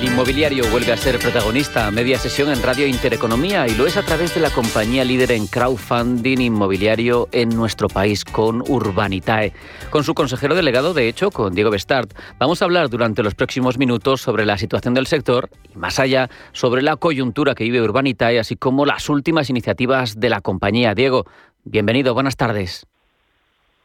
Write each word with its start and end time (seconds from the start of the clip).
El 0.00 0.06
inmobiliario 0.06 0.64
vuelve 0.70 0.92
a 0.92 0.96
ser 0.96 1.18
protagonista 1.18 1.86
a 1.86 1.90
media 1.90 2.16
sesión 2.16 2.48
en 2.48 2.62
Radio 2.62 2.86
Intereconomía 2.86 3.66
y 3.68 3.76
lo 3.76 3.86
es 3.86 3.98
a 3.98 4.02
través 4.02 4.34
de 4.34 4.40
la 4.40 4.48
compañía 4.48 5.04
líder 5.04 5.32
en 5.32 5.46
crowdfunding 5.46 6.38
inmobiliario 6.38 7.28
en 7.32 7.50
nuestro 7.50 7.86
país 7.88 8.24
con 8.24 8.62
Urbanitae. 8.62 9.52
Con 9.90 10.02
su 10.02 10.14
consejero 10.14 10.54
delegado, 10.54 10.94
de 10.94 11.06
hecho, 11.06 11.30
con 11.30 11.54
Diego 11.54 11.70
Bestart, 11.70 12.14
vamos 12.38 12.62
a 12.62 12.64
hablar 12.64 12.88
durante 12.88 13.22
los 13.22 13.34
próximos 13.34 13.76
minutos 13.76 14.22
sobre 14.22 14.46
la 14.46 14.56
situación 14.56 14.94
del 14.94 15.06
sector 15.06 15.50
y 15.70 15.76
más 15.76 15.98
allá 15.98 16.30
sobre 16.52 16.80
la 16.80 16.96
coyuntura 16.96 17.54
que 17.54 17.64
vive 17.64 17.82
Urbanitae, 17.82 18.38
así 18.38 18.56
como 18.56 18.86
las 18.86 19.10
últimas 19.10 19.50
iniciativas 19.50 20.18
de 20.18 20.30
la 20.30 20.40
compañía. 20.40 20.94
Diego, 20.94 21.26
bienvenido, 21.64 22.14
buenas 22.14 22.38
tardes. 22.38 22.86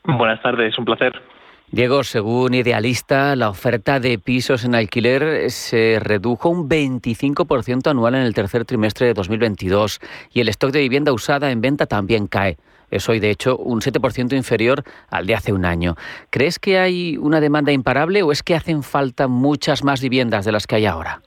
Buenas 0.05 0.41
tardes, 0.41 0.77
un 0.77 0.85
placer. 0.85 1.11
Diego, 1.71 2.03
según 2.03 2.53
Idealista, 2.53 3.35
la 3.35 3.49
oferta 3.49 3.99
de 3.99 4.19
pisos 4.19 4.63
en 4.65 4.75
alquiler 4.75 5.49
se 5.49 5.99
redujo 5.99 6.47
un 6.47 6.69
25% 6.69 7.89
anual 7.89 8.15
en 8.15 8.21
el 8.21 8.35
tercer 8.35 8.65
trimestre 8.65 9.07
de 9.07 9.13
2022 9.15 9.99
y 10.31 10.41
el 10.41 10.49
stock 10.49 10.71
de 10.71 10.81
vivienda 10.81 11.11
usada 11.11 11.51
en 11.51 11.61
venta 11.61 11.87
también 11.87 12.27
cae. 12.27 12.57
Es 12.91 13.09
hoy, 13.09 13.19
de 13.19 13.31
hecho, 13.31 13.57
un 13.57 13.81
7% 13.81 14.37
inferior 14.37 14.83
al 15.09 15.25
de 15.25 15.35
hace 15.35 15.53
un 15.53 15.65
año. 15.65 15.95
¿Crees 16.29 16.59
que 16.59 16.77
hay 16.77 17.17
una 17.17 17.41
demanda 17.41 17.71
imparable 17.71 18.21
o 18.21 18.31
es 18.31 18.43
que 18.43 18.55
hacen 18.55 18.83
falta 18.83 19.27
muchas 19.27 19.83
más 19.83 20.01
viviendas 20.01 20.45
de 20.45 20.51
las 20.51 20.67
que 20.67 20.75
hay 20.75 20.85
ahora? 20.85 21.23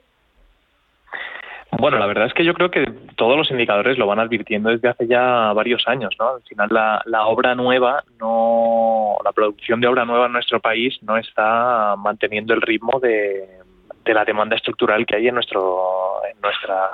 Bueno, 1.78 1.96
la 1.98 2.06
verdad 2.06 2.26
es 2.26 2.34
que 2.34 2.44
yo 2.44 2.54
creo 2.54 2.72
que 2.72 2.84
todos 3.14 3.36
los 3.36 3.52
indicadores 3.52 3.98
lo 3.98 4.06
van 4.08 4.18
advirtiendo 4.18 4.70
desde 4.70 4.88
hace 4.88 5.06
ya 5.06 5.52
varios 5.52 5.86
años, 5.86 6.12
¿no? 6.18 6.34
Al 6.34 6.42
final 6.42 6.68
la, 6.72 7.00
la, 7.04 7.26
obra 7.26 7.54
nueva, 7.54 8.02
no, 8.18 9.16
la 9.24 9.30
producción 9.30 9.80
de 9.80 9.86
obra 9.86 10.04
nueva 10.04 10.26
en 10.26 10.32
nuestro 10.32 10.58
país 10.58 10.98
no 11.02 11.16
está 11.16 11.94
manteniendo 11.96 12.52
el 12.52 12.62
ritmo 12.62 12.98
de, 12.98 13.46
de 14.04 14.14
la 14.14 14.24
demanda 14.24 14.56
estructural 14.56 15.06
que 15.06 15.14
hay 15.14 15.28
en 15.28 15.34
nuestro 15.34 16.20
en 16.28 16.40
nuestra 16.40 16.90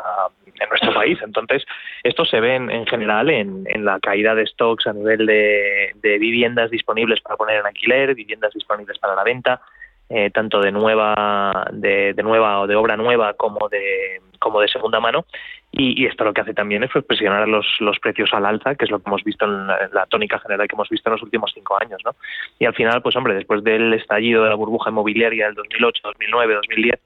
en 0.61 0.69
nuestro 0.69 0.93
país. 0.93 1.19
Entonces, 1.23 1.65
esto 2.03 2.27
se 2.27 2.41
ve 2.41 2.55
en, 2.55 2.87
general 2.87 3.31
en, 3.31 3.65
en, 3.67 3.87
la 3.87 3.99
caída 4.01 4.35
de 4.35 4.47
stocks 4.47 4.87
a 4.87 4.93
nivel 4.93 5.25
de, 5.25 5.93
de 5.95 6.19
viviendas 6.19 6.71
disponibles 6.71 7.23
para 7.23 7.37
poner 7.39 7.61
en 7.61 7.67
alquiler, 7.67 8.15
viviendas 8.15 8.53
disponibles 8.53 8.99
para 8.99 9.15
la 9.15 9.25
venta, 9.25 9.63
eh, 10.09 10.31
tanto 10.31 10.61
de 10.61 10.71
nueva 10.71 11.67
de, 11.73 12.13
de, 12.13 12.23
nueva 12.23 12.61
o 12.61 12.67
de 12.67 12.77
obra 12.77 12.97
nueva 12.97 13.35
como 13.35 13.69
de 13.69 14.21
como 14.39 14.61
de 14.61 14.69
segunda 14.69 15.01
mano 15.01 15.25
y, 15.73 16.03
y, 16.03 16.07
esto 16.07 16.25
lo 16.25 16.35
que 16.35 16.43
hace 16.43 16.55
también 16.55 16.85
es 16.85 16.91
pues, 16.93 17.05
presionar 17.05 17.49
los, 17.49 17.67
los 17.81 17.99
precios 17.99 18.33
al 18.35 18.45
alza 18.45 18.75
que 18.75 18.85
es 18.85 18.91
lo 18.91 18.99
que 18.99 19.09
hemos 19.09 19.25
visto 19.25 19.47
en 19.47 19.67
la, 19.67 20.07
tónica 20.09 20.39
general 20.39 20.69
que 20.69 20.77
hemos 20.77 20.91
visto 20.91 21.09
en 21.09 21.15
los 21.15 21.23
últimos 21.23 21.53
cinco 21.55 21.79
años 21.81 22.01
¿no? 22.05 22.15
y 22.59 22.67
al 22.67 22.75
final 22.75 23.01
pues 23.03 23.17
hombre 23.17 23.35
después 23.35 23.65
del 23.65 23.95
estallido 23.95 24.45
de 24.45 24.51
la 24.51 24.57
burbuja 24.57 24.91
inmobiliaria 24.91 25.47
del 25.47 25.55
2008 25.55 26.03
2009 26.05 26.55
2010 26.55 27.01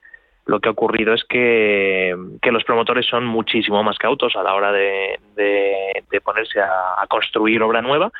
lo 0.46 0.60
que 0.60 0.70
ha 0.70 0.72
ocurrido 0.72 1.12
es 1.12 1.24
que, 1.24 2.16
que, 2.40 2.50
los 2.50 2.64
promotores 2.64 3.06
son 3.06 3.26
muchísimo 3.26 3.82
más 3.84 3.98
cautos 3.98 4.34
a 4.34 4.42
la 4.42 4.54
hora 4.54 4.72
de, 4.72 5.20
de, 5.36 6.02
de 6.10 6.20
ponerse 6.22 6.58
a, 6.58 6.94
a, 6.96 7.06
construir 7.06 7.62
obra 7.62 7.82
nueva 7.82 8.10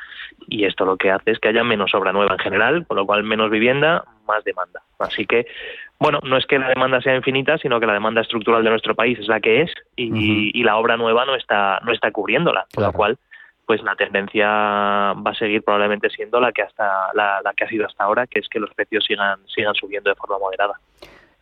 y 0.47 0.65
esto 0.65 0.85
lo 0.85 0.95
que 0.95 1.09
hace 1.09 1.31
es 1.31 1.39
que 1.39 1.49
haya 1.49 1.63
menos 1.63 1.95
obra 1.95 2.13
nueva 2.13 2.33
en 2.33 2.39
general, 2.39 2.85
con 2.85 2.97
lo 2.97 3.07
cual 3.07 3.23
menos 3.23 3.49
vivienda, 3.49 4.03
más 4.29 4.43
demanda. 4.43 4.81
Así 4.99 5.25
que, 5.25 5.45
bueno, 5.99 6.19
no 6.23 6.37
es 6.37 6.45
que 6.45 6.59
la 6.59 6.69
demanda 6.69 7.01
sea 7.01 7.15
infinita, 7.15 7.57
sino 7.57 7.79
que 7.79 7.85
la 7.87 7.93
demanda 7.93 8.21
estructural 8.21 8.63
de 8.63 8.69
nuestro 8.69 8.95
país 8.95 9.19
es 9.19 9.27
la 9.27 9.39
que 9.41 9.61
es 9.63 9.71
y, 9.95 10.11
uh 10.11 10.15
-huh. 10.15 10.51
y 10.53 10.63
la 10.63 10.77
obra 10.77 10.95
nueva 10.95 11.25
no 11.25 11.35
está, 11.35 11.79
no 11.83 11.91
está 11.91 12.11
cubriéndola, 12.11 12.61
con 12.61 12.83
claro. 12.83 12.91
lo 12.91 12.97
cual 12.97 13.17
pues 13.65 13.83
la 13.83 13.95
tendencia 13.95 14.47
va 14.47 15.29
a 15.29 15.35
seguir 15.35 15.61
probablemente 15.61 16.09
siendo 16.09 16.39
la 16.39 16.51
que 16.51 16.63
hasta 16.63 17.13
la, 17.13 17.39
la 17.43 17.53
que 17.53 17.65
ha 17.65 17.69
sido 17.69 17.85
hasta 17.85 18.03
ahora, 18.03 18.25
que 18.25 18.39
es 18.39 18.49
que 18.49 18.59
los 18.59 18.73
precios 18.73 19.05
sigan 19.05 19.37
sigan 19.47 19.75
subiendo 19.75 20.09
de 20.09 20.15
forma 20.15 20.39
moderada. 20.39 20.73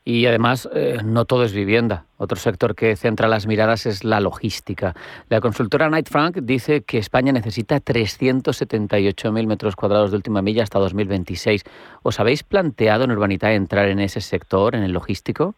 Y 0.10 0.26
además, 0.26 0.70
eh, 0.74 1.00
no 1.04 1.26
todo 1.26 1.44
es 1.44 1.54
vivienda. 1.54 2.06
Otro 2.16 2.38
sector 2.38 2.76
que 2.76 2.96
centra 2.96 3.28
las 3.28 3.46
miradas 3.46 3.86
es 3.86 4.06
la 4.06 4.22
logística. 4.22 4.94
La 5.28 5.42
consultora 5.42 5.90
Knight 5.90 6.08
Frank 6.08 6.38
dice 6.44 6.86
que 6.86 6.98
España 6.98 7.34
necesita 7.34 7.82
378.000 7.82 9.46
metros 9.48 9.76
cuadrados 9.76 10.12
de 10.12 10.16
última 10.16 10.42
milla 10.42 10.64
hasta 10.64 10.80
2026. 10.80 11.66
¿Os 12.04 12.22
habéis 12.22 12.44
planteado 12.44 13.04
en 13.04 13.12
Urbanita 13.12 13.52
entrar 13.52 13.90
en 13.90 14.00
ese 14.00 14.22
sector, 14.22 14.76
en 14.76 14.84
el 14.84 14.94
logístico? 14.94 15.56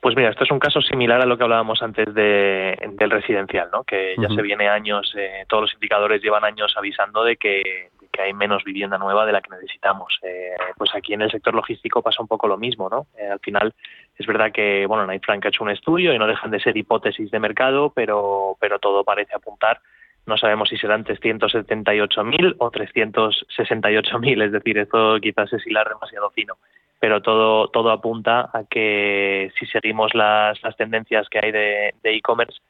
Pues 0.00 0.16
mira, 0.16 0.30
esto 0.30 0.44
es 0.44 0.50
un 0.50 0.58
caso 0.58 0.80
similar 0.80 1.20
a 1.20 1.26
lo 1.26 1.36
que 1.36 1.42
hablábamos 1.44 1.82
antes 1.82 2.14
de, 2.14 2.78
del 2.94 3.10
residencial, 3.10 3.68
¿no? 3.70 3.84
que 3.84 4.14
ya 4.16 4.22
uh 4.22 4.30
-huh. 4.30 4.36
se 4.36 4.42
viene 4.42 4.68
años, 4.70 5.12
eh, 5.18 5.44
todos 5.48 5.64
los 5.64 5.74
indicadores 5.74 6.22
llevan 6.22 6.44
años 6.44 6.72
avisando 6.78 7.24
de 7.24 7.36
que, 7.36 7.90
que, 8.12 8.22
hay 8.22 8.32
menos 8.32 8.64
vivienda 8.64 8.98
nueva 8.98 9.26
de 9.26 9.32
la 9.32 9.40
que 9.40 9.50
necesitamos. 9.50 10.18
Eh, 10.22 10.54
pues 10.76 10.94
aquí 10.94 11.14
en 11.14 11.22
el 11.22 11.30
sector 11.30 11.54
logístico 11.54 12.02
pasa 12.02 12.22
un 12.22 12.28
poco 12.28 12.46
lo 12.46 12.56
mismo. 12.56 12.88
¿no? 12.88 13.06
Eh, 13.18 13.28
al 13.28 13.40
final 13.40 13.74
es 14.16 14.26
verdad 14.26 14.52
que 14.52 14.86
bueno, 14.86 15.10
Frank 15.22 15.46
ha 15.46 15.48
hecho 15.48 15.64
un 15.64 15.70
estudio 15.70 16.14
y 16.14 16.18
no 16.18 16.26
dejan 16.26 16.50
de 16.50 16.60
ser 16.60 16.76
hipótesis 16.76 17.30
de 17.30 17.40
mercado, 17.40 17.92
pero, 17.94 18.56
pero 18.60 18.78
todo 18.78 19.04
parece 19.04 19.34
apuntar 19.34 19.80
no 20.24 20.36
sabemos 20.36 20.68
si 20.68 20.76
serán 20.76 21.04
378.000 21.04 22.54
o 22.58 22.70
368.000, 22.70 24.44
es 24.44 24.52
decir, 24.52 24.78
esto 24.78 25.18
quizás 25.20 25.52
es 25.52 25.66
hilar 25.66 25.88
demasiado 25.88 26.30
fino 26.30 26.58
pero 27.00 27.20
todo 27.20 27.66
todo 27.66 27.90
apunta 27.90 28.48
a 28.52 28.62
que 28.70 29.50
si 29.58 29.66
seguimos 29.66 30.14
las, 30.14 30.62
las 30.62 30.76
tendencias 30.76 31.28
que 31.28 31.40
hay 31.42 31.50
de 31.50 31.92
e-commerce, 32.04 32.60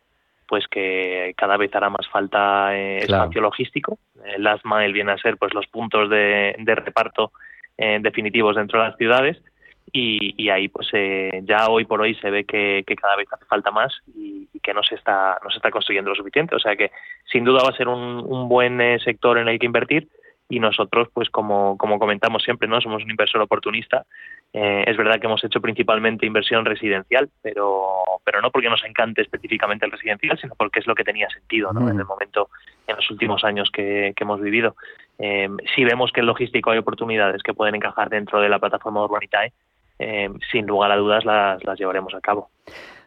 pues 0.53 0.69
que 0.69 1.33
cada 1.35 1.57
vez 1.57 1.75
hará 1.75 1.89
más 1.89 2.07
falta 2.11 2.77
eh, 2.77 2.99
espacio 2.99 3.41
logístico. 3.41 3.99
El 4.23 4.43
last 4.43 4.67
mile 4.67 4.93
viene 4.93 5.13
a 5.13 5.17
ser 5.17 5.39
pues 5.39 5.55
los 5.55 5.67
puntos 5.67 6.11
de, 6.11 6.55
de 6.59 6.75
reparto 6.75 7.33
eh, 7.79 7.99
definitivos 8.03 8.57
dentro 8.57 8.79
de 8.79 8.89
las 8.89 8.99
ciudades 8.99 9.43
y, 9.91 10.35
y 10.37 10.51
ahí 10.51 10.69
pues 10.69 10.89
eh, 10.93 11.41
ya 11.45 11.69
hoy 11.71 11.87
por 11.87 12.03
hoy 12.03 12.17
se 12.17 12.29
ve 12.29 12.45
que, 12.45 12.85
que, 12.87 12.97
cada 12.97 13.17
vez 13.17 13.29
hace 13.33 13.47
falta 13.47 13.71
más 13.71 13.95
y, 14.15 14.47
y, 14.53 14.61
que 14.61 14.75
no 14.75 14.83
se 14.83 14.97
está 14.97 15.39
no 15.43 15.49
se 15.49 15.57
está 15.57 15.71
construyendo 15.71 16.11
lo 16.11 16.17
suficiente. 16.17 16.55
O 16.55 16.59
sea 16.59 16.77
que 16.77 16.91
sin 17.33 17.45
duda 17.45 17.63
va 17.63 17.71
a 17.71 17.77
ser 17.79 17.89
un, 17.89 18.23
un 18.23 18.47
buen 18.47 18.79
eh, 18.79 18.99
sector 19.03 19.39
en 19.39 19.49
el 19.49 19.59
que 19.59 19.65
invertir 19.65 20.07
y 20.53 20.61
nosotros, 20.61 21.09
pues 21.15 21.31
como, 21.31 21.79
como 21.79 21.99
comentamos 21.99 22.43
siempre, 22.43 22.69
no 22.69 22.79
somos 22.83 23.03
un 23.03 23.11
inversor 23.11 23.41
oportunista. 23.41 24.05
Eh, 24.53 24.85
es 24.87 24.99
verdad 24.99 25.19
que 25.19 25.27
hemos 25.27 25.43
hecho 25.43 25.63
principalmente 25.63 26.27
inversión 26.27 26.67
residencial, 26.67 27.31
pero, 27.41 28.03
pero 28.23 28.43
no 28.43 28.51
porque 28.51 28.69
nos 28.69 28.85
encante 28.85 29.23
específicamente 29.23 29.87
el 29.87 29.93
residencial, 29.93 30.39
sino 30.39 30.55
porque 30.55 30.81
es 30.81 30.87
lo 30.87 30.95
que 30.95 31.05
tenía 31.05 31.27
sentido 31.31 31.73
¿no? 31.73 31.81
Mm. 31.81 31.89
en 31.89 32.01
el 32.01 32.05
momento, 32.05 32.51
en 32.87 32.97
los 32.97 33.11
últimos 33.11 33.45
años 33.45 33.71
que, 33.73 34.13
que 34.15 34.25
hemos 34.25 34.43
vivido. 34.43 34.77
Eh, 35.19 35.49
si 35.75 35.85
vemos 35.85 36.13
que 36.13 36.21
en 36.21 36.27
logístico 36.27 36.71
hay 36.71 36.79
oportunidades 36.79 37.43
que 37.43 37.55
pueden 37.55 37.77
encajar 37.77 38.11
dentro 38.11 38.39
de 38.43 38.51
la 38.51 38.59
plataforma 38.59 39.05
Urbanitae, 39.05 39.55
eh, 39.99 40.29
sin 40.51 40.67
lugar 40.67 40.93
a 40.93 40.97
dudas 40.97 41.25
las, 41.25 41.65
las 41.65 41.79
llevaremos 41.79 42.13
a 42.15 42.21
cabo. 42.21 42.51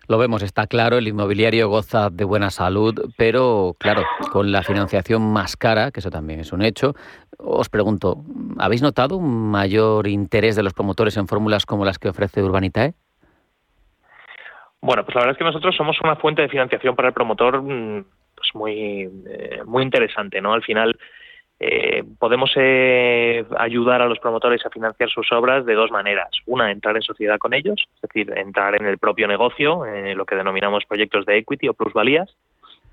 Lo 0.07 0.17
vemos, 0.17 0.43
está 0.43 0.67
claro, 0.67 0.97
el 0.97 1.07
inmobiliario 1.07 1.69
goza 1.69 2.09
de 2.09 2.23
buena 2.23 2.49
salud, 2.49 3.11
pero 3.17 3.75
claro, 3.79 4.03
con 4.31 4.51
la 4.51 4.63
financiación 4.63 5.21
más 5.33 5.55
cara, 5.55 5.91
que 5.91 5.99
eso 5.99 6.11
también 6.11 6.39
es 6.39 6.53
un 6.53 6.61
hecho, 6.61 6.93
os 7.37 7.69
pregunto, 7.69 8.23
¿habéis 8.59 8.81
notado 8.81 9.17
un 9.17 9.49
mayor 9.51 10.07
interés 10.07 10.55
de 10.55 10.63
los 10.63 10.73
promotores 10.73 11.17
en 11.17 11.27
fórmulas 11.27 11.65
como 11.65 11.85
las 11.85 11.99
que 11.99 12.09
ofrece 12.09 12.43
Urbanitae? 12.43 12.93
Bueno, 14.81 15.03
pues 15.03 15.15
la 15.15 15.21
verdad 15.21 15.31
es 15.31 15.37
que 15.39 15.43
nosotros 15.43 15.75
somos 15.75 15.97
una 16.03 16.15
fuente 16.15 16.43
de 16.43 16.49
financiación 16.49 16.95
para 16.95 17.07
el 17.07 17.13
promotor 17.13 17.61
mm, 17.61 18.05
pues 18.35 18.49
muy, 18.53 19.09
eh, 19.27 19.61
muy 19.65 19.83
interesante, 19.83 20.41
¿no? 20.41 20.53
Al 20.53 20.61
final, 20.61 20.95
eh, 21.67 22.03
podemos 22.19 22.51
eh, 22.55 23.43
ayudar 23.57 24.01
a 24.01 24.07
los 24.07 24.19
promotores 24.19 24.63
a 24.65 24.69
financiar 24.69 25.09
sus 25.09 25.31
obras 25.31 25.65
de 25.65 25.73
dos 25.73 25.89
maneras. 25.89 26.29
Una, 26.45 26.71
entrar 26.71 26.95
en 26.95 27.01
sociedad 27.01 27.39
con 27.39 27.53
ellos, 27.53 27.83
es 27.95 28.01
decir, 28.01 28.31
entrar 28.37 28.75
en 28.79 28.85
el 28.85 28.99
propio 28.99 29.27
negocio, 29.27 29.85
eh, 29.85 30.13
lo 30.13 30.25
que 30.25 30.35
denominamos 30.35 30.85
proyectos 30.85 31.25
de 31.25 31.37
equity 31.37 31.67
o 31.67 31.73
plusvalías, 31.73 32.29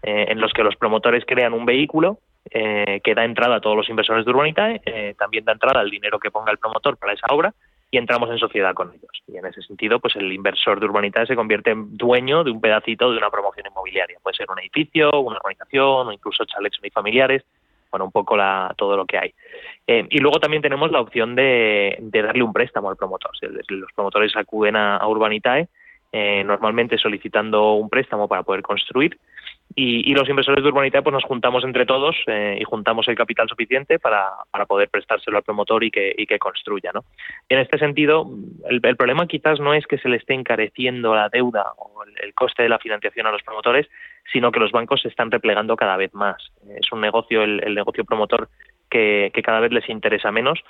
eh, 0.02 0.26
en 0.28 0.40
los 0.40 0.52
que 0.52 0.64
los 0.64 0.76
promotores 0.76 1.24
crean 1.26 1.52
un 1.52 1.66
vehículo 1.66 2.18
eh, 2.50 3.00
que 3.04 3.14
da 3.14 3.24
entrada 3.24 3.56
a 3.56 3.60
todos 3.60 3.76
los 3.76 3.88
inversores 3.88 4.24
de 4.24 4.30
Urbanitae, 4.30 4.80
eh, 4.86 5.14
también 5.18 5.44
da 5.44 5.52
entrada 5.52 5.80
al 5.80 5.90
dinero 5.90 6.18
que 6.18 6.30
ponga 6.30 6.50
el 6.50 6.58
promotor 6.58 6.96
para 6.96 7.12
esa 7.12 7.26
obra 7.30 7.52
y 7.90 7.98
entramos 7.98 8.30
en 8.30 8.38
sociedad 8.38 8.74
con 8.74 8.88
ellos. 8.88 9.10
Y 9.28 9.36
en 9.36 9.44
ese 9.44 9.60
sentido, 9.62 10.00
pues 10.00 10.16
el 10.16 10.32
inversor 10.32 10.80
de 10.80 10.86
Urbanitae 10.86 11.26
se 11.26 11.36
convierte 11.36 11.70
en 11.70 11.96
dueño 11.96 12.42
de 12.42 12.50
un 12.50 12.60
pedacito 12.60 13.10
de 13.10 13.18
una 13.18 13.30
promoción 13.30 13.66
inmobiliaria. 13.66 14.18
Puede 14.22 14.36
ser 14.36 14.50
un 14.50 14.58
edificio, 14.58 15.10
una 15.20 15.36
organización 15.36 16.08
o 16.08 16.12
incluso 16.12 16.44
chalets 16.46 16.78
unifamiliares 16.80 17.44
bueno, 17.92 18.06
un 18.06 18.10
poco 18.10 18.36
la, 18.36 18.74
todo 18.76 18.96
lo 18.96 19.04
que 19.04 19.18
hay. 19.18 19.34
Eh, 19.86 20.06
y 20.10 20.18
luego 20.18 20.40
también 20.40 20.62
tenemos 20.62 20.90
la 20.90 21.00
opción 21.00 21.36
de, 21.36 21.96
de, 22.00 22.22
darle 22.22 22.42
un 22.42 22.52
préstamo 22.52 22.88
al 22.88 22.96
promotor. 22.96 23.30
Los 23.68 23.92
promotores 23.94 24.34
acuden 24.34 24.74
a, 24.74 24.96
a 24.96 25.06
Urbanitae, 25.06 25.68
eh, 26.10 26.42
normalmente 26.42 26.96
solicitando 26.98 27.74
un 27.74 27.90
préstamo 27.90 28.28
para 28.28 28.42
poder 28.42 28.62
construir, 28.62 29.18
Y, 29.74 30.14
los 30.14 30.28
inversores 30.28 30.62
de 30.62 30.68
Urbanitae 30.68 31.02
pues 31.02 31.12
nos 31.12 31.24
juntamos 31.24 31.64
entre 31.64 31.86
todos 31.86 32.16
eh, 32.26 32.58
y 32.60 32.64
juntamos 32.64 33.08
el 33.08 33.14
capital 33.14 33.48
suficiente 33.48 33.98
para, 33.98 34.30
para, 34.50 34.66
poder 34.66 34.88
prestárselo 34.88 35.38
al 35.38 35.42
promotor 35.42 35.84
y 35.84 35.90
que, 35.90 36.14
que 36.28 36.38
construya. 36.38 36.90
¿no? 36.92 37.04
En 37.48 37.58
este 37.58 37.78
sentido, 37.78 38.28
el, 38.68 38.80
problema 38.96 39.26
quizás 39.26 39.60
no 39.60 39.74
es 39.74 39.86
que 39.86 39.98
se 39.98 40.08
le 40.08 40.16
esté 40.16 40.34
encareciendo 40.34 41.14
la 41.14 41.28
deuda 41.28 41.72
o 41.78 42.04
el, 42.22 42.34
coste 42.34 42.62
de 42.62 42.68
la 42.68 42.78
financiación 42.78 43.26
a 43.26 43.32
los 43.32 43.42
promotores, 43.42 43.88
sino 44.32 44.52
que 44.52 44.60
los 44.60 44.72
bancos 44.72 45.02
se 45.02 45.08
están 45.08 45.30
replegando 45.30 45.76
cada 45.76 45.96
vez 45.96 46.12
más. 46.14 46.52
Es 46.78 46.90
un 46.92 47.00
negocio, 47.00 47.42
el, 47.42 47.74
negocio 47.74 48.04
promotor 48.04 48.48
que, 48.90 49.30
cada 49.42 49.60
vez 49.60 49.72
les 49.72 49.88
interesa 49.88 50.30
menos. 50.32 50.60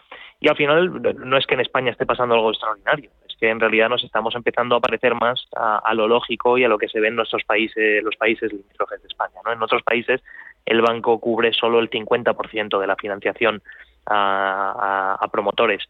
Y 0.40 0.48
al 0.48 0.56
final 0.56 1.02
no 1.18 1.36
es 1.36 1.46
que 1.46 1.54
en 1.54 1.60
España 1.60 1.90
esté 1.90 2.06
pasando 2.06 2.34
algo 2.34 2.50
extraordinario, 2.50 3.10
que 3.42 3.50
en 3.50 3.58
realidad 3.58 3.88
nos 3.88 4.04
estamos 4.04 4.36
empezando 4.36 4.76
a 4.76 4.80
parecer 4.80 5.16
más 5.16 5.48
a, 5.56 5.92
lo 5.94 6.06
lógico 6.06 6.58
y 6.58 6.62
a 6.62 6.68
lo 6.68 6.78
que 6.78 6.86
se 6.86 7.00
ve 7.00 7.08
en 7.08 7.16
nuestros 7.16 7.42
países, 7.42 8.00
los 8.04 8.14
países 8.14 8.52
limítrofes 8.52 9.02
de 9.02 9.08
España. 9.08 9.34
¿no? 9.44 9.52
En 9.52 9.60
otros 9.60 9.82
países 9.82 10.22
el 10.64 10.80
banco 10.80 11.18
cubre 11.18 11.52
solo 11.52 11.80
el 11.80 11.90
50% 11.90 12.78
de 12.78 12.86
la 12.86 12.94
financiación 12.94 13.60
a, 14.06 15.28
promotores. 15.32 15.82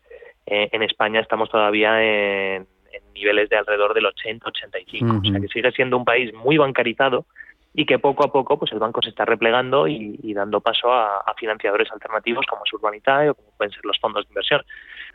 Eh, 0.47 0.71
en 0.73 0.83
España 0.83 1.21
estamos 1.21 1.51
todavía 1.51 2.03
en, 2.03 2.67
niveles 3.15 3.51
de 3.51 3.59
alrededor 3.59 3.93
del 3.93 4.07
80-85, 4.07 5.21
o 5.21 5.31
sea 5.31 5.41
que 5.41 5.49
sigue 5.49 5.73
siendo 5.73 5.99
un 5.99 6.07
país 6.07 6.33
muy 6.33 6.57
bancarizado 6.57 7.27
y 7.75 7.85
que 7.85 7.99
poco 7.99 8.25
a 8.25 8.33
poco 8.33 8.59
pues 8.59 8.73
el 8.73 8.79
banco 8.79 9.03
se 9.03 9.11
está 9.11 9.27
replegando 9.27 9.87
y, 9.87 10.33
dando 10.33 10.63
paso 10.63 10.91
a, 10.91 11.23
financiadores 11.37 11.93
alternativos 11.93 12.47
como 12.47 12.65
es 12.65 12.73
Urbanitae 12.73 13.29
o 13.29 13.35
como 13.35 13.51
pueden 13.59 13.73
ser 13.73 13.85
los 13.85 13.99
fondos 13.99 14.25
de 14.25 14.31
inversión. 14.31 14.63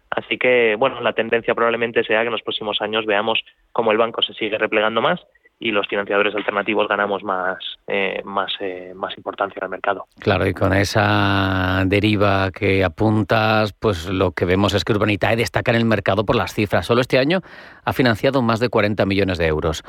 Así 0.10 0.38
que, 0.38 0.76
bueno, 0.78 1.02
la 1.02 1.14
tendencia 1.14 1.54
probablemente 1.54 2.04
sea 2.04 2.22
que 2.22 2.28
en 2.28 2.32
los 2.32 2.42
próximos 2.42 2.82
años 2.82 3.06
veamos 3.06 3.40
cómo 3.72 3.92
el 3.92 3.98
banco 3.98 4.22
se 4.22 4.34
sigue 4.34 4.58
replegando 4.58 5.02
más 5.02 5.20
y 5.60 5.72
los 5.72 5.88
financiadores 5.88 6.36
alternativos 6.36 6.88
ganamos 6.88 7.24
más, 7.24 7.58
eh, 7.88 8.22
más, 8.24 8.52
eh, 8.60 8.94
más 8.96 9.18
importancia 9.18 9.60
en 9.60 9.64
el 9.66 9.70
mercado. 9.72 10.06
Claro, 10.20 10.46
y 10.46 10.54
con 10.54 10.74
esa 10.74 11.84
deriva 11.88 12.52
que 12.52 12.84
apuntas, 12.84 13.74
pues 13.74 14.08
lo 14.08 14.32
que 14.32 14.46
vemos 14.46 14.74
es 14.74 14.84
que 14.84 14.94
Urbanitae 14.94 15.36
destaca 15.36 15.72
en 15.72 15.78
el 15.78 15.86
mercado 15.86 16.26
por 16.26 16.36
las 16.36 16.54
cifras. 16.54 16.86
Solo 16.86 17.02
este 17.02 17.18
año 17.18 17.42
ha 17.84 17.94
financiado 17.94 18.42
más 18.42 18.60
de 18.60 18.70
40 18.70 19.06
millones 19.06 19.38
de 19.40 19.48
euros. 19.48 19.84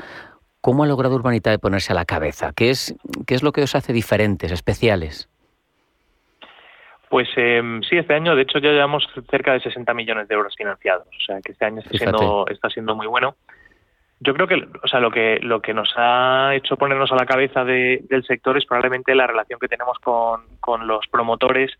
¿Cómo 0.61 0.83
ha 0.83 0.87
logrado 0.87 1.15
Urbanita 1.15 1.51
de 1.51 1.59
ponerse 1.59 1.93
a 1.93 1.95
la 1.95 2.05
cabeza? 2.05 2.51
¿Qué 2.55 2.71
es, 2.71 2.95
qué 3.27 3.35
es 3.35 3.43
lo 3.43 3.51
que 3.51 3.61
os 3.61 3.75
hace 3.75 3.93
diferentes, 3.93 4.51
especiales? 4.51 5.29
Pues 7.09 7.27
em, 7.37 7.81
sí, 7.83 7.97
este 7.97 8.13
año, 8.13 8.35
de 8.35 8.43
hecho, 8.43 8.59
ya 8.59 8.71
llevamos 8.71 9.07
cerca 9.29 9.53
de 9.53 9.61
60 9.61 9.93
millones 9.93 10.27
de 10.27 10.35
euros 10.35 10.55
financiados. 10.55 11.07
O 11.07 11.21
sea, 11.25 11.41
que 11.41 11.53
este 11.53 11.65
año 11.65 11.79
está 11.79 11.97
siendo, 11.97 12.45
está 12.47 12.69
siendo 12.69 12.95
muy 12.95 13.07
bueno. 13.07 13.35
Yo 14.19 14.33
creo 14.33 14.47
que, 14.47 14.55
o 14.83 14.87
sea, 14.87 14.99
lo 14.99 15.11
que 15.11 15.39
lo 15.41 15.61
que 15.61 15.73
nos 15.73 15.91
ha 15.95 16.53
hecho 16.53 16.75
ponernos 16.75 17.11
a 17.11 17.15
la 17.15 17.25
cabeza 17.25 17.63
del 17.63 18.23
sector 18.27 18.57
es 18.57 18.65
probablemente 18.65 19.15
la 19.15 19.27
relación 19.27 19.59
que 19.59 19.69
tenemos 19.69 19.97
con, 19.99 20.41
con 20.59 20.87
los 20.87 21.07
promotores 21.07 21.71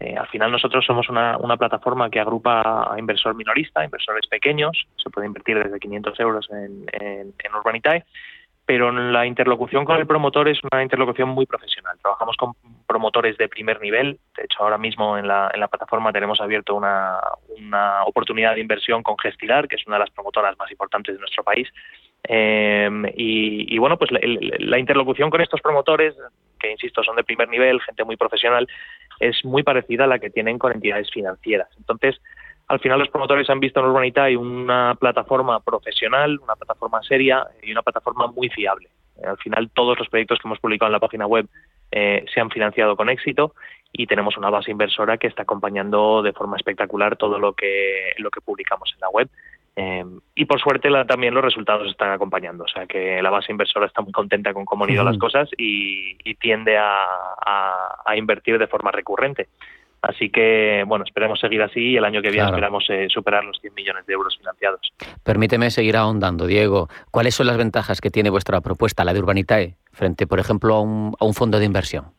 eh, 0.00 0.16
al 0.16 0.28
final 0.28 0.52
nosotros 0.52 0.84
somos 0.86 1.08
una, 1.08 1.36
una, 1.38 1.56
plataforma 1.56 2.08
que 2.08 2.20
agrupa 2.20 2.92
a 2.92 2.98
inversor 2.98 3.34
minorista, 3.34 3.84
inversores 3.84 4.28
pequeños, 4.28 4.86
se 5.02 5.10
puede 5.10 5.26
invertir 5.26 5.60
desde 5.60 5.80
500 5.80 6.20
euros 6.20 6.48
en, 6.50 6.86
en, 6.92 7.34
en 7.36 7.54
Urbanitae, 7.54 8.04
pero 8.68 8.92
la 8.92 9.24
interlocución 9.24 9.86
con 9.86 9.96
el 9.96 10.06
promotor 10.06 10.46
es 10.46 10.58
una 10.70 10.82
interlocución 10.82 11.30
muy 11.30 11.46
profesional. 11.46 11.96
Trabajamos 12.02 12.36
con 12.36 12.52
promotores 12.86 13.38
de 13.38 13.48
primer 13.48 13.80
nivel, 13.80 14.18
de 14.36 14.44
hecho 14.44 14.62
ahora 14.62 14.76
mismo 14.76 15.16
en 15.16 15.26
la, 15.26 15.50
en 15.54 15.60
la 15.60 15.68
plataforma 15.68 16.12
tenemos 16.12 16.38
abierto 16.38 16.74
una, 16.74 17.18
una 17.56 18.04
oportunidad 18.04 18.56
de 18.56 18.60
inversión 18.60 19.02
con 19.02 19.16
Gestilar, 19.16 19.68
que 19.68 19.76
es 19.76 19.86
una 19.86 19.96
de 19.96 20.00
las 20.00 20.10
promotoras 20.10 20.54
más 20.58 20.70
importantes 20.70 21.14
de 21.14 21.18
nuestro 21.18 21.42
país, 21.44 21.66
eh, 22.24 22.90
y, 23.16 23.74
y, 23.74 23.78
bueno, 23.78 23.96
pues 23.96 24.10
la, 24.10 24.20
la, 24.22 24.78
interlocución 24.78 25.30
con 25.30 25.40
estos 25.40 25.62
promotores, 25.62 26.14
que 26.60 26.70
insisto, 26.70 27.02
son 27.02 27.16
de 27.16 27.24
primer 27.24 27.48
nivel, 27.48 27.80
gente 27.80 28.04
muy 28.04 28.18
profesional, 28.18 28.68
es 29.18 29.42
muy 29.46 29.62
parecida 29.62 30.04
a 30.04 30.08
la 30.08 30.18
que 30.18 30.28
tienen 30.28 30.58
con 30.58 30.72
entidades 30.72 31.10
financieras. 31.10 31.70
Entonces, 31.78 32.20
al 32.68 32.80
final 32.80 32.98
los 32.98 33.08
promotores 33.08 33.48
han 33.48 33.60
visto 33.60 33.80
en 33.80 33.86
Urbanitae 33.86 34.36
una 34.36 34.94
plataforma 34.94 35.60
profesional, 35.60 36.38
una 36.42 36.54
plataforma 36.54 37.02
seria 37.02 37.46
y 37.62 37.72
una 37.72 37.82
plataforma 37.82 38.26
muy 38.26 38.50
fiable. 38.50 38.88
Al 39.26 39.38
final 39.38 39.70
todos 39.70 39.98
los 39.98 40.08
proyectos 40.08 40.38
que 40.38 40.46
hemos 40.46 40.60
publicado 40.60 40.88
en 40.88 40.92
la 40.92 41.00
página 41.00 41.26
web 41.26 41.46
eh, 41.90 42.24
se 42.32 42.40
han 42.40 42.50
financiado 42.50 42.94
con 42.96 43.08
éxito 43.08 43.54
y 43.92 44.06
tenemos 44.06 44.36
una 44.36 44.50
base 44.50 44.70
inversora 44.70 45.16
que 45.16 45.26
está 45.26 45.42
acompañando 45.42 46.22
de 46.22 46.32
forma 46.32 46.56
espectacular 46.56 47.16
todo 47.16 47.38
lo 47.38 47.54
que, 47.54 48.12
lo 48.18 48.30
que 48.30 48.42
publicamos 48.42 48.92
en 48.94 49.00
la 49.00 49.08
web. 49.08 49.28
Eh, 49.80 50.04
y 50.34 50.44
por 50.44 50.60
suerte 50.60 50.90
también 51.06 51.34
los 51.34 51.44
resultados 51.44 51.88
están 51.88 52.10
acompañando, 52.10 52.64
o 52.64 52.68
sea 52.68 52.86
que 52.86 53.22
la 53.22 53.30
base 53.30 53.52
inversora 53.52 53.86
está 53.86 54.02
muy 54.02 54.10
contenta 54.10 54.52
con 54.52 54.64
cómo 54.64 54.84
han 54.84 54.90
ido 54.90 55.04
las 55.04 55.16
cosas 55.18 55.48
y, 55.56 56.16
tiende 56.40 56.76
a, 56.76 58.16
invertir 58.16 58.58
de 58.58 58.66
forma 58.66 58.90
recurrente. 58.90 59.48
Así 60.02 60.30
que, 60.30 60.84
bueno, 60.86 61.04
esperemos 61.04 61.40
seguir 61.40 61.60
así 61.62 61.80
y 61.80 61.96
el 61.96 62.04
año 62.04 62.22
que 62.22 62.30
viene 62.30 62.46
esperamos 62.46 62.84
eh, 62.88 63.08
superar 63.08 63.44
los 63.44 63.58
100 63.60 63.74
millones 63.74 64.06
de 64.06 64.14
euros 64.14 64.36
financiados. 64.36 64.80
Permíteme 65.24 65.70
seguir 65.70 65.96
ahondando, 65.96 66.46
Diego. 66.46 66.88
¿Cuáles 67.10 67.34
son 67.34 67.48
las 67.48 67.56
ventajas 67.56 68.00
que 68.00 68.10
tiene 68.10 68.30
vuestra 68.30 68.60
propuesta, 68.60 69.04
la 69.04 69.12
de 69.12 69.20
Urbanitae, 69.20 69.76
frente, 69.92 70.26
por 70.26 70.38
ejemplo, 70.38 70.74
a 70.74 70.82
un, 70.82 71.14
a 71.18 71.24
un 71.24 71.34
fondo 71.34 71.58
de 71.58 71.64
inversión? 71.64 72.18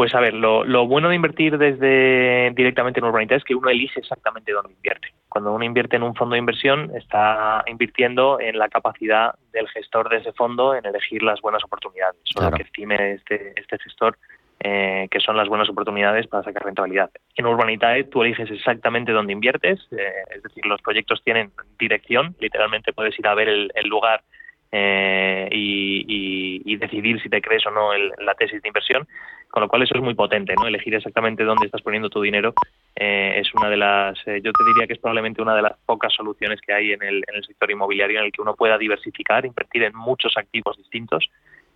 Pues 0.00 0.14
a 0.14 0.20
ver, 0.20 0.32
lo, 0.32 0.86
bueno 0.86 1.10
de 1.10 1.16
invertir 1.16 1.58
desde 1.58 2.50
directamente 2.54 3.00
en 3.00 3.04
Urbanitae 3.04 3.36
es 3.36 3.44
que 3.44 3.54
uno 3.54 3.68
elige 3.68 4.00
exactamente 4.00 4.50
dónde 4.50 4.72
invierte. 4.72 5.08
Cuando 5.28 5.52
uno 5.52 5.62
invierte 5.62 5.96
en 5.96 6.02
un 6.02 6.14
fondo 6.14 6.32
de 6.32 6.38
inversión, 6.38 6.90
está 6.96 7.62
invirtiendo 7.66 8.40
en 8.40 8.58
la 8.58 8.70
capacidad 8.70 9.34
del 9.52 9.68
gestor 9.68 10.08
de 10.08 10.16
ese 10.16 10.32
fondo 10.32 10.74
en 10.74 10.86
elegir 10.86 11.22
las 11.22 11.42
buenas 11.42 11.62
oportunidades, 11.64 12.16
o 12.34 12.42
lo 12.42 12.50
que 12.52 12.62
estime 12.62 13.12
este, 13.12 13.52
este 13.56 13.78
gestor 13.78 14.16
eh, 14.62 15.08
que 15.10 15.20
son 15.20 15.38
las 15.38 15.48
buenas 15.48 15.70
oportunidades 15.70 16.26
para 16.26 16.44
sacar 16.44 16.64
rentabilidad. 16.64 17.10
En 17.34 17.46
Urbanitae 17.46 18.04
tú 18.04 18.22
eliges 18.22 18.50
exactamente 18.50 19.10
dónde 19.10 19.32
inviertes, 19.32 19.80
eh, 19.90 20.12
es 20.36 20.42
decir, 20.42 20.66
los 20.66 20.82
proyectos 20.82 21.22
tienen 21.24 21.50
dirección, 21.78 22.36
literalmente 22.38 22.92
puedes 22.92 23.18
ir 23.18 23.26
a 23.26 23.34
ver 23.34 23.48
el, 23.48 23.70
lugar 23.88 24.22
eh, 24.70 25.48
y, 25.50 26.76
decidir 26.76 27.20
si 27.20 27.28
te 27.28 27.42
crees 27.42 27.66
o 27.66 27.70
no 27.70 27.90
la 27.94 28.34
tesis 28.34 28.62
de 28.62 28.68
inversión 28.68 29.06
con 29.50 29.62
lo 29.62 29.68
cual 29.68 29.82
eso 29.82 29.94
es 29.94 30.02
muy 30.02 30.14
potente, 30.14 30.54
¿no? 30.58 30.66
Elegir 30.66 30.94
exactamente 30.94 31.44
dónde 31.44 31.66
estás 31.66 31.82
poniendo 31.82 32.08
tu 32.08 32.22
dinero 32.22 32.54
eh, 32.96 33.34
es 33.36 33.52
una 33.54 33.68
de 33.68 33.76
las, 33.76 34.18
eh, 34.26 34.40
yo 34.42 34.52
te 34.52 34.64
diría 34.64 34.86
que 34.86 34.94
es 34.94 34.98
probablemente 34.98 35.42
una 35.42 35.54
de 35.54 35.62
las 35.62 35.76
pocas 35.84 36.12
soluciones 36.14 36.60
que 36.60 36.72
hay 36.72 36.92
en 36.92 37.02
el, 37.02 37.24
en 37.26 37.34
el 37.34 37.44
sector 37.44 37.70
inmobiliario 37.70 38.20
en 38.20 38.26
el 38.26 38.32
que 38.32 38.40
uno 38.40 38.54
pueda 38.54 38.78
diversificar, 38.78 39.44
invertir 39.44 39.82
en 39.82 39.94
muchos 39.94 40.36
activos 40.36 40.76
distintos, 40.76 41.28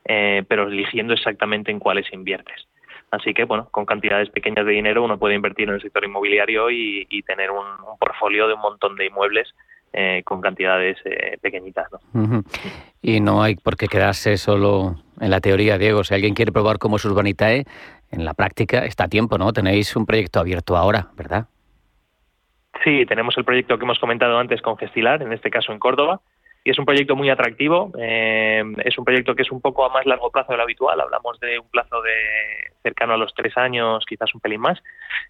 pero 0.05 0.69
eligiendo 0.69 1.15
exactamente 1.15 1.71
en 1.71 1.79
cuáles 1.79 2.13
inviertes. 2.13 2.67
Así 3.14 3.35
que, 3.35 3.44
bueno, 3.44 3.68
con 3.71 3.87
cantidades 3.87 4.30
pequeñas 4.30 4.66
de 4.66 4.73
dinero 4.73 5.02
uno 5.02 5.18
puede 5.18 5.35
invertir 5.35 5.68
en 5.68 5.75
el 5.75 5.83
sector 5.83 6.04
inmobiliario 6.04 6.71
y, 6.71 7.23
tener 7.26 7.50
un, 7.50 7.66
un 7.66 7.99
portfolio 7.99 8.47
de 8.49 8.54
un 8.54 8.61
montón 8.61 8.97
de 8.97 9.06
inmuebles 9.06 9.54
eh, 9.97 10.23
con 10.25 10.40
cantidades 10.40 10.99
eh, 11.04 11.38
pequeñitas. 11.40 11.87
¿no? 11.92 12.42
Y 13.00 13.21
no 13.21 13.44
hay 13.44 13.54
por 13.54 13.76
qué 13.76 13.87
quedarse 13.87 14.37
solo 14.37 14.97
en 15.21 15.30
la 15.30 15.40
teoría, 15.40 15.78
Diego. 15.78 16.02
Si 16.02 16.12
alguien 16.12 16.35
quiere 16.35 16.50
probar 16.50 16.78
cómo 16.78 16.97
es 16.97 17.04
Urbanitae, 17.04 17.64
en 18.11 18.25
la 18.25 18.35
práctica 18.35 18.85
está 18.85 19.04
a 19.04 19.09
tiempo, 19.09 19.38
¿no? 19.38 19.52
Tenéis 19.52 19.94
un 19.94 20.04
proyecto 20.04 20.40
abierto 20.40 20.76
ahora, 20.76 21.11
¿verdad? 21.16 21.47
Sí, 22.83 23.06
tenemos 23.06 23.38
el 23.38 23.44
proyecto 23.44 23.78
que 23.78 23.85
hemos 23.85 24.00
comentado 24.00 24.37
antes 24.37 24.61
con 24.62 24.76
Gestilar, 24.76 25.23
en 25.23 25.33
este 25.33 25.49
caso 25.49 25.73
en 25.73 25.78
Córdoba, 25.78 26.21
y 26.64 26.71
es 26.71 26.78
un 26.78 26.87
proyecto 26.87 27.14
muy 27.14 27.28
atractivo. 27.28 27.92
Eh, 27.99 28.64
es 28.85 28.97
un 28.97 29.04
proyecto 29.04 29.35
que 29.35 29.42
es 29.42 29.52
un 29.52 29.61
poco 29.61 29.85
a 29.85 29.90
más 29.90 30.06
largo 30.06 30.30
plazo 30.30 30.52
de 30.52 30.56
lo 30.56 30.62
habitual. 30.62 30.99
Hablamos 30.99 31.38
de 31.38 31.59
un 31.59 31.68
plazo 31.68 32.00
de 32.00 32.73
cercano 32.83 33.12
a 33.12 33.18
los 33.18 33.35
tres 33.35 33.56
años, 33.59 34.04
quizás 34.09 34.35
un 34.35 34.40
pelín 34.40 34.61
más, 34.61 34.83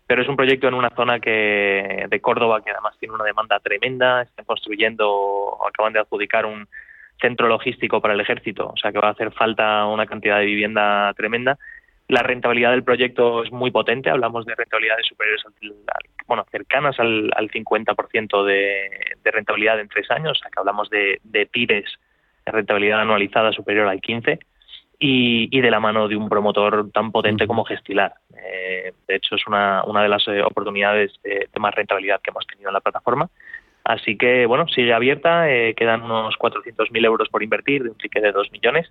pero 0.07 0.23
es 0.23 0.29
un 0.29 0.37
proyecto 0.37 0.69
en 0.69 0.75
una 0.75 0.91
zona 0.91 1.19
que 1.19 2.07
de 2.09 2.21
Córdoba 2.21 2.63
que 2.63 2.71
además 2.71 2.97
tiene 3.01 3.15
una 3.15 3.25
demanda 3.25 3.59
tremenda. 3.59 4.23
Están 4.23 4.45
construyendo, 4.45 5.59
acaban 5.69 5.93
de 5.93 5.99
adjudicar 5.99 6.47
un 6.47 6.69
centro 7.21 7.49
logístico 7.49 8.01
para 8.01 8.15
el 8.15 8.21
ejército, 8.21 8.69
o 8.69 8.77
sea 8.77 8.93
que 8.93 8.99
va 8.99 9.09
a 9.09 9.13
hacer 9.13 9.33
falta 9.33 9.87
una 9.87 10.07
cantidad 10.07 10.39
de 10.39 10.47
vivienda 10.47 11.13
tremenda 11.15 11.59
la 12.09 12.23
rentabilidad 12.23 12.73
del 12.73 12.85
proyecto 12.85 13.45
es 13.45 13.51
muy 13.51 13.71
potente, 13.71 14.11
hablamos 14.11 14.45
de 14.45 14.55
rentabilidades 14.55 15.07
superiores, 15.07 15.43
bueno, 15.63 16.05
cercanas 16.75 16.99
al, 16.99 17.31
al 17.37 17.51
50% 17.51 18.45
de, 18.45 18.91
de 19.23 19.31
rentabilidad 19.31 19.81
en 19.81 19.89
tres 19.89 20.11
años, 20.11 20.33
o 20.33 20.35
sea 20.35 20.51
que 20.51 20.59
hablamos 20.59 20.91
de, 20.91 21.21
de 21.23 21.49
de 21.53 22.53
rentabilidad 22.53 23.01
anualizada 23.01 23.53
superior 23.53 23.89
al 23.89 24.01
15% 24.01 24.39
y, 24.99 25.49
y 25.57 25.61
de 25.61 25.71
la 25.71 25.81
mano 25.81 26.09
de 26.09 26.17
un 26.17 26.29
promotor 26.29 26.91
tan 26.93 27.11
potente 27.11 27.47
como 27.47 27.65
Gestilar. 27.65 28.15
Eh, 28.37 28.93
de 29.09 29.17
hecho, 29.17 29.35
es 29.37 29.47
una, 29.47 29.83
una 29.85 30.03
de 30.03 30.09
las 30.09 30.27
eh, 30.29 30.43
oportunidades 30.43 31.13
de, 31.23 31.49
más 31.59 31.75
rentabilidad 31.75 32.21
que 32.21 32.31
hemos 32.31 32.47
tenido 32.47 32.69
en 32.69 32.75
la 32.75 32.81
plataforma. 32.81 33.29
Así 33.85 34.17
que, 34.17 34.47
bueno, 34.47 34.67
sigue 34.69 34.93
abierta, 34.93 35.51
eh, 35.51 35.75
quedan 35.75 36.03
unos 36.03 36.37
400.000 36.37 37.05
euros 37.05 37.29
por 37.29 37.43
invertir 37.43 37.83
de 37.83 37.91
un 37.91 37.99
ticket 37.99 38.23
de 38.23 38.33
2 38.33 38.51
millones 38.53 38.91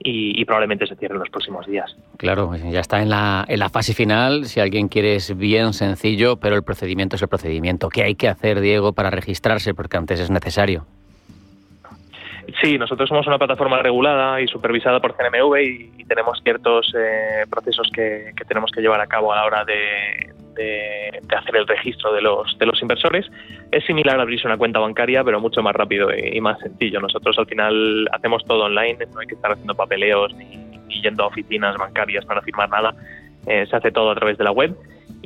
y, 0.00 0.44
probablemente 0.44 0.86
se 0.86 0.96
cierre 0.96 1.14
en 1.14 1.20
los 1.20 1.30
próximos 1.30 1.66
días. 1.66 1.96
Claro, 2.16 2.54
ya 2.56 2.80
está 2.80 3.02
en 3.02 3.10
la, 3.10 3.44
en 3.48 3.58
la 3.58 3.68
fase 3.68 3.94
final. 3.94 4.44
Si 4.46 4.60
alguien 4.60 4.88
quiere 4.88 5.16
es 5.16 5.36
bien 5.36 5.72
sencillo, 5.72 6.36
pero 6.36 6.56
el 6.56 6.62
procedimiento 6.62 7.16
es 7.16 7.22
el 7.22 7.28
procedimiento. 7.28 7.88
¿Qué 7.88 8.04
hay 8.04 8.14
que 8.14 8.28
hacer, 8.28 8.60
Diego, 8.60 8.92
para 8.92 9.10
registrarse? 9.10 9.74
Porque 9.74 9.96
antes 9.96 10.20
es 10.20 10.30
necesario. 10.30 10.86
Sí, 12.62 12.78
nosotros 12.78 13.08
somos 13.08 13.26
una 13.26 13.38
plataforma 13.38 13.82
regulada 13.82 14.40
y 14.40 14.48
supervisada 14.48 15.00
por 15.00 15.14
CNMV 15.14 15.60
y, 15.60 16.04
tenemos 16.08 16.40
ciertos 16.42 16.90
eh, 16.98 17.44
procesos 17.50 17.90
que, 17.92 18.32
tenemos 18.48 18.70
que 18.72 18.80
llevar 18.80 18.98
a 19.02 19.06
cabo 19.06 19.30
a 19.30 19.36
la 19.36 19.44
hora 19.44 19.64
de, 19.66 21.17
hacer 21.36 21.56
el 21.56 21.66
registro 21.66 22.12
de 22.12 22.22
los, 22.22 22.58
de 22.58 22.66
los 22.66 22.80
inversores. 22.82 23.26
Es 23.70 23.84
similar 23.84 24.18
a 24.18 24.22
abrirse 24.22 24.46
una 24.46 24.56
cuenta 24.56 24.78
bancaria, 24.78 25.22
pero 25.24 25.40
mucho 25.40 25.62
más 25.62 25.74
rápido 25.74 26.08
y, 26.14 26.40
más 26.40 26.58
sencillo. 26.60 27.00
Nosotros 27.00 27.38
al 27.38 27.46
final 27.46 28.08
hacemos 28.12 28.44
todo 28.44 28.64
online, 28.64 28.98
no 29.12 29.20
hay 29.20 29.26
que 29.26 29.34
estar 29.34 29.52
haciendo 29.52 29.74
papeleos 29.74 30.34
ni, 30.34 30.68
yendo 31.02 31.24
a 31.24 31.26
oficinas 31.26 31.76
bancarias 31.76 32.24
para 32.24 32.42
firmar 32.42 32.70
nada. 32.70 32.94
Eh, 33.46 33.66
se 33.68 33.76
hace 33.76 33.90
todo 33.90 34.10
a 34.10 34.14
través 34.14 34.36
de 34.38 34.44
la 34.44 34.50
web 34.50 34.76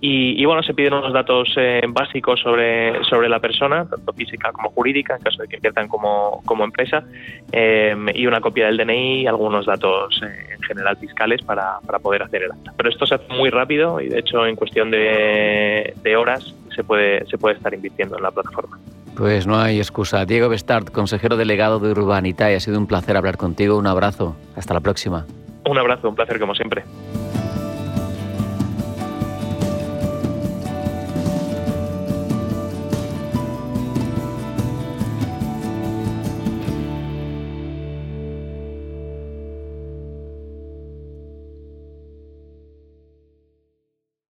y, 0.04 0.44
bueno, 0.46 0.64
se 0.64 0.74
piden 0.74 0.94
unos 0.94 1.12
datos 1.12 1.54
eh, 1.56 1.80
básicos 1.86 2.40
sobre, 2.40 3.04
sobre 3.04 3.28
la 3.28 3.38
persona, 3.38 3.86
tanto 3.88 4.12
física 4.12 4.50
como 4.50 4.70
jurídica, 4.70 5.14
en 5.14 5.22
caso 5.22 5.40
de 5.40 5.46
que 5.46 5.54
inviertan 5.54 5.86
como, 5.86 6.42
como 6.44 6.64
empresa, 6.64 7.04
eh, 7.52 7.94
y 8.12 8.26
una 8.26 8.40
copia 8.40 8.66
del 8.66 8.78
DNI 8.78 9.22
y 9.22 9.26
algunos 9.28 9.64
datos 9.64 10.20
eh, 10.24 10.54
en 10.56 10.62
general 10.62 10.96
fiscales 10.96 11.40
para, 11.42 11.78
para, 11.86 12.00
poder 12.00 12.24
hacer 12.24 12.42
el 12.42 12.50
acta. 12.50 12.72
Pero 12.76 12.88
esto 12.88 13.06
se 13.06 13.14
hace 13.14 13.32
muy 13.32 13.50
rápido 13.50 14.00
y 14.00 14.08
de 14.08 14.18
hecho 14.18 14.44
en 14.44 14.56
cuestión 14.56 14.90
de, 14.90 15.94
de 16.02 16.16
horas 16.16 16.52
se 16.74 16.82
puede, 16.82 17.24
se 17.26 17.38
puede 17.38 17.54
estar 17.54 17.72
invirtiendo 17.72 18.16
en 18.16 18.24
la 18.24 18.32
plataforma. 18.32 18.80
Pues 19.16 19.46
no 19.46 19.56
hay 19.56 19.78
excusa. 19.78 20.24
Diego 20.26 20.48
Bestart, 20.48 20.90
consejero 20.90 21.36
delegado 21.36 21.78
de 21.78 21.92
Urbanita, 21.92 22.46
ha 22.46 22.58
sido 22.58 22.76
un 22.76 22.88
placer 22.88 23.16
hablar 23.16 23.36
contigo. 23.36 23.78
Un 23.78 23.86
abrazo. 23.86 24.34
Hasta 24.56 24.74
la 24.74 24.80
próxima. 24.80 25.26
Un 25.64 25.78
abrazo, 25.78 26.08
un 26.08 26.16
placer 26.16 26.40
como 26.40 26.56
siempre. 26.56 26.82